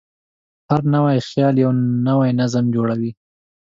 هر 0.69 0.81
نوی 0.93 1.17
خیال 1.29 1.55
یو 1.63 1.71
نوی 2.07 2.29
نظم 2.39 2.65
جوړوي. 2.75 3.11